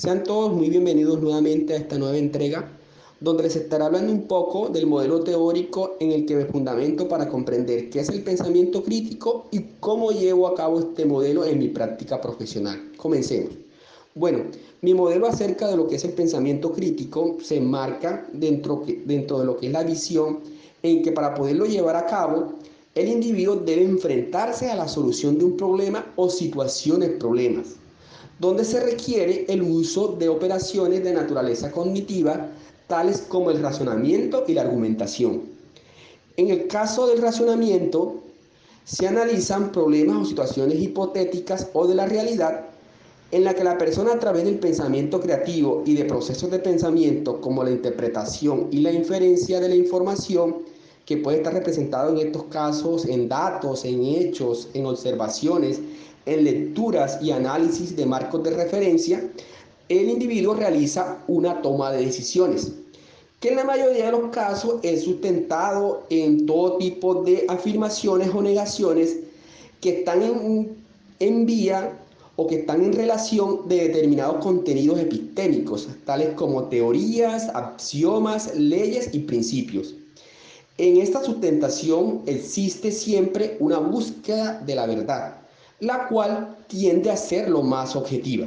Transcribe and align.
Sean 0.00 0.24
todos 0.24 0.54
muy 0.54 0.70
bienvenidos 0.70 1.20
nuevamente 1.20 1.74
a 1.74 1.76
esta 1.76 1.98
nueva 1.98 2.16
entrega, 2.16 2.66
donde 3.20 3.42
les 3.42 3.56
estaré 3.56 3.84
hablando 3.84 4.10
un 4.10 4.22
poco 4.22 4.70
del 4.70 4.86
modelo 4.86 5.22
teórico 5.22 5.98
en 6.00 6.12
el 6.12 6.24
que 6.24 6.36
me 6.36 6.46
fundamento 6.46 7.06
para 7.06 7.28
comprender 7.28 7.90
qué 7.90 8.00
es 8.00 8.08
el 8.08 8.22
pensamiento 8.22 8.82
crítico 8.82 9.48
y 9.50 9.62
cómo 9.78 10.10
llevo 10.10 10.46
a 10.46 10.54
cabo 10.54 10.78
este 10.78 11.04
modelo 11.04 11.44
en 11.44 11.58
mi 11.58 11.68
práctica 11.68 12.18
profesional. 12.18 12.92
Comencemos. 12.96 13.52
Bueno, 14.14 14.44
mi 14.80 14.94
modelo 14.94 15.26
acerca 15.26 15.68
de 15.68 15.76
lo 15.76 15.86
que 15.86 15.96
es 15.96 16.04
el 16.06 16.12
pensamiento 16.12 16.72
crítico 16.72 17.36
se 17.42 17.58
enmarca 17.58 18.26
dentro, 18.32 18.82
dentro 19.04 19.40
de 19.40 19.44
lo 19.44 19.58
que 19.58 19.66
es 19.66 19.72
la 19.74 19.84
visión 19.84 20.38
en 20.82 21.02
que 21.02 21.12
para 21.12 21.34
poderlo 21.34 21.66
llevar 21.66 21.96
a 21.96 22.06
cabo, 22.06 22.54
el 22.94 23.06
individuo 23.06 23.56
debe 23.56 23.84
enfrentarse 23.84 24.70
a 24.70 24.76
la 24.76 24.88
solución 24.88 25.36
de 25.36 25.44
un 25.44 25.58
problema 25.58 26.10
o 26.16 26.30
situaciones 26.30 27.10
problemas, 27.18 27.76
donde 28.40 28.64
se 28.64 28.80
requiere 28.80 29.44
el 29.48 29.62
uso 29.62 30.16
de 30.18 30.28
operaciones 30.28 31.04
de 31.04 31.12
naturaleza 31.12 31.70
cognitiva, 31.70 32.48
tales 32.88 33.20
como 33.28 33.50
el 33.50 33.62
razonamiento 33.62 34.44
y 34.48 34.54
la 34.54 34.62
argumentación. 34.62 35.42
En 36.36 36.48
el 36.48 36.66
caso 36.66 37.06
del 37.06 37.20
razonamiento, 37.20 38.14
se 38.84 39.06
analizan 39.06 39.70
problemas 39.70 40.16
o 40.16 40.24
situaciones 40.24 40.80
hipotéticas 40.80 41.68
o 41.74 41.86
de 41.86 41.94
la 41.94 42.06
realidad 42.06 42.64
en 43.30 43.44
la 43.44 43.54
que 43.54 43.62
la 43.62 43.78
persona 43.78 44.14
a 44.14 44.18
través 44.18 44.44
del 44.44 44.58
pensamiento 44.58 45.20
creativo 45.20 45.82
y 45.86 45.94
de 45.94 46.06
procesos 46.06 46.50
de 46.50 46.58
pensamiento 46.58 47.40
como 47.40 47.62
la 47.62 47.70
interpretación 47.70 48.68
y 48.72 48.80
la 48.80 48.90
inferencia 48.90 49.60
de 49.60 49.68
la 49.68 49.76
información, 49.76 50.56
que 51.06 51.16
puede 51.16 51.38
estar 51.38 51.52
representado 51.52 52.10
en 52.10 52.26
estos 52.26 52.44
casos 52.44 53.04
en 53.04 53.28
datos, 53.28 53.84
en 53.84 54.04
hechos, 54.04 54.68
en 54.74 54.86
observaciones, 54.86 55.80
en 56.26 56.44
lecturas 56.44 57.18
y 57.22 57.30
análisis 57.30 57.96
de 57.96 58.06
marcos 58.06 58.42
de 58.42 58.50
referencia, 58.50 59.28
el 59.88 60.08
individuo 60.08 60.54
realiza 60.54 61.18
una 61.26 61.60
toma 61.62 61.90
de 61.90 62.04
decisiones, 62.04 62.72
que 63.40 63.48
en 63.48 63.56
la 63.56 63.64
mayoría 63.64 64.06
de 64.06 64.12
los 64.12 64.30
casos 64.30 64.76
es 64.82 65.02
sustentado 65.02 66.04
en 66.10 66.46
todo 66.46 66.76
tipo 66.76 67.24
de 67.24 67.44
afirmaciones 67.48 68.30
o 68.34 68.42
negaciones 68.42 69.16
que 69.80 70.00
están 70.00 70.22
en, 70.22 70.76
en 71.18 71.46
vía 71.46 71.98
o 72.36 72.46
que 72.46 72.60
están 72.60 72.84
en 72.84 72.92
relación 72.92 73.68
de 73.68 73.88
determinados 73.88 74.42
contenidos 74.44 75.00
epistémicos, 75.00 75.88
tales 76.04 76.30
como 76.36 76.64
teorías, 76.64 77.48
axiomas, 77.54 78.54
leyes 78.54 79.10
y 79.12 79.20
principios. 79.20 79.94
En 80.78 80.98
esta 80.98 81.22
sustentación 81.22 82.22
existe 82.26 82.92
siempre 82.92 83.56
una 83.60 83.78
búsqueda 83.78 84.62
de 84.64 84.74
la 84.74 84.86
verdad, 84.86 85.39
la 85.80 86.08
cual 86.08 86.56
tiende 86.66 87.10
a 87.10 87.16
ser 87.16 87.48
lo 87.48 87.62
más 87.62 87.96
objetiva. 87.96 88.46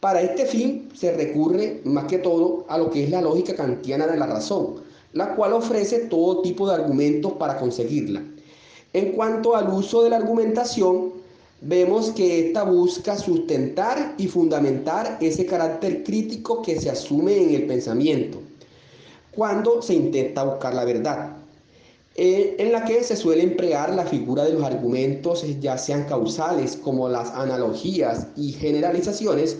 Para 0.00 0.22
este 0.22 0.46
fin 0.46 0.88
se 0.94 1.12
recurre 1.12 1.80
más 1.84 2.04
que 2.04 2.18
todo 2.18 2.64
a 2.68 2.78
lo 2.78 2.90
que 2.90 3.04
es 3.04 3.10
la 3.10 3.20
lógica 3.20 3.54
kantiana 3.54 4.06
de 4.06 4.16
la 4.16 4.26
razón, 4.26 4.76
la 5.12 5.34
cual 5.34 5.52
ofrece 5.52 6.06
todo 6.06 6.42
tipo 6.42 6.68
de 6.68 6.74
argumentos 6.74 7.32
para 7.32 7.58
conseguirla. 7.58 8.22
En 8.92 9.12
cuanto 9.12 9.56
al 9.56 9.68
uso 9.68 10.02
de 10.02 10.10
la 10.10 10.16
argumentación, 10.16 11.12
vemos 11.60 12.10
que 12.10 12.46
ésta 12.46 12.62
busca 12.62 13.16
sustentar 13.18 14.14
y 14.16 14.28
fundamentar 14.28 15.18
ese 15.20 15.44
carácter 15.44 16.04
crítico 16.04 16.62
que 16.62 16.80
se 16.80 16.90
asume 16.90 17.36
en 17.36 17.54
el 17.54 17.66
pensamiento 17.66 18.38
cuando 19.38 19.80
se 19.82 19.94
intenta 19.94 20.42
buscar 20.42 20.74
la 20.74 20.84
verdad, 20.84 21.36
eh, 22.20 22.56
en 22.58 22.72
la 22.72 22.84
que 22.84 23.04
se 23.04 23.14
suele 23.14 23.44
emplear 23.44 23.94
la 23.94 24.04
figura 24.04 24.42
de 24.42 24.52
los 24.54 24.64
argumentos, 24.64 25.44
ya 25.60 25.78
sean 25.78 26.02
causales 26.06 26.76
como 26.76 27.08
las 27.08 27.30
analogías 27.30 28.26
y 28.36 28.50
generalizaciones, 28.50 29.56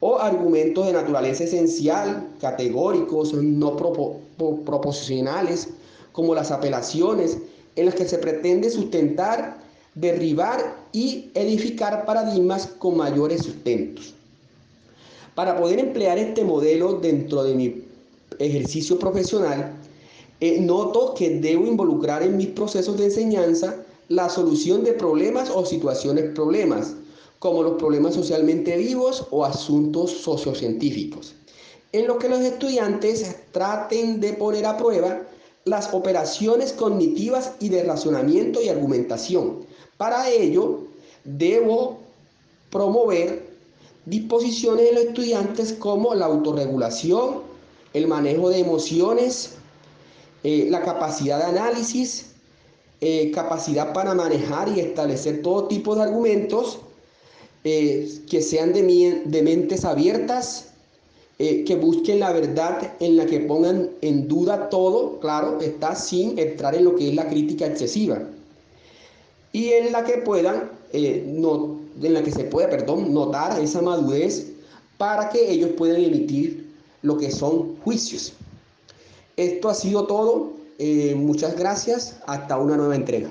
o 0.00 0.18
argumentos 0.18 0.86
de 0.86 0.92
naturaleza 0.92 1.44
esencial, 1.44 2.30
categóricos, 2.40 3.32
no 3.32 3.76
proposicionales, 3.76 5.68
como 6.10 6.34
las 6.34 6.50
apelaciones, 6.50 7.38
en 7.76 7.86
las 7.86 7.94
que 7.94 8.08
se 8.08 8.18
pretende 8.18 8.70
sustentar, 8.70 9.58
derribar 9.94 10.58
y 10.90 11.30
edificar 11.34 12.04
paradigmas 12.04 12.66
con 12.66 12.96
mayores 12.96 13.44
sustentos. 13.44 14.14
Para 15.36 15.56
poder 15.56 15.78
emplear 15.78 16.18
este 16.18 16.42
modelo 16.42 16.94
dentro 16.94 17.44
de 17.44 17.54
mi 17.54 17.84
ejercicio 18.40 18.98
profesional, 18.98 19.78
eh, 20.40 20.60
noto 20.60 21.14
que 21.14 21.30
debo 21.40 21.66
involucrar 21.66 22.22
en 22.22 22.36
mis 22.36 22.48
procesos 22.48 22.96
de 22.96 23.06
enseñanza 23.06 23.84
la 24.08 24.28
solución 24.28 24.84
de 24.84 24.92
problemas 24.92 25.50
o 25.50 25.66
situaciones 25.66 26.32
problemas, 26.34 26.94
como 27.38 27.62
los 27.62 27.74
problemas 27.74 28.14
socialmente 28.14 28.76
vivos 28.76 29.26
o 29.30 29.44
asuntos 29.44 30.10
sociocientíficos, 30.10 31.34
en 31.92 32.06
lo 32.06 32.18
que 32.18 32.28
los 32.28 32.40
estudiantes 32.40 33.36
traten 33.52 34.20
de 34.20 34.32
poner 34.32 34.66
a 34.66 34.76
prueba 34.76 35.22
las 35.64 35.92
operaciones 35.92 36.72
cognitivas 36.72 37.52
y 37.60 37.68
de 37.68 37.84
razonamiento 37.84 38.62
y 38.62 38.68
argumentación. 38.68 39.66
Para 39.96 40.30
ello, 40.30 40.84
debo 41.24 41.98
promover 42.70 43.46
disposiciones 44.06 44.86
de 44.86 44.92
los 44.92 45.04
estudiantes 45.04 45.74
como 45.74 46.14
la 46.14 46.26
autorregulación, 46.26 47.42
el 47.92 48.06
manejo 48.06 48.48
de 48.48 48.60
emociones, 48.60 49.57
eh, 50.44 50.68
la 50.70 50.82
capacidad 50.82 51.38
de 51.38 51.58
análisis, 51.58 52.26
eh, 53.00 53.30
capacidad 53.32 53.92
para 53.92 54.14
manejar 54.14 54.68
y 54.68 54.80
establecer 54.80 55.42
todo 55.42 55.66
tipo 55.66 55.96
de 55.96 56.02
argumentos 56.02 56.78
eh, 57.64 58.08
que 58.30 58.40
sean 58.40 58.72
de, 58.72 59.22
de, 59.24 59.42
mentes 59.42 59.84
abiertas, 59.84 60.66
que 61.38 61.78
busquen 61.80 62.18
la 62.18 62.32
verdad 62.32 62.94
en 62.98 63.16
la 63.16 63.24
que 63.24 63.38
pongan 63.38 63.90
en 64.00 64.26
duda 64.26 64.68
todo, 64.70 65.20
claro, 65.20 65.60
está 65.60 65.94
sin 65.94 66.36
entrar 66.36 66.74
en 66.74 66.84
lo 66.84 66.96
que 66.96 67.10
es 67.10 67.14
la 67.14 67.28
crítica 67.28 67.66
excesiva. 67.66 68.22
Y 69.52 69.68
en 69.68 69.92
la 69.92 70.02
que 70.02 70.14
puedan, 70.14 70.68
no, 71.26 71.78
en 72.02 72.14
la 72.14 72.24
que 72.24 72.32
se 72.32 72.42
pueda, 72.42 72.68
perdón, 72.68 73.14
notar 73.14 73.60
esa 73.60 73.80
madurez 73.80 74.48
para 74.96 75.28
que 75.28 75.48
ellos 75.48 75.70
puedan 75.78 76.02
emitir 76.02 76.74
lo 77.02 77.16
que 77.16 77.30
son 77.30 77.76
juicios. 77.84 78.32
Esto 79.38 79.68
ha 79.68 79.74
sido 79.74 80.06
todo. 80.06 80.52
Eh, 80.78 81.14
muchas 81.16 81.56
gracias. 81.56 82.16
Hasta 82.26 82.58
una 82.58 82.76
nueva 82.76 82.96
entrega. 82.96 83.30